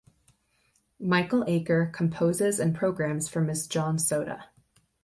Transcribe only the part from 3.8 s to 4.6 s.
Soda.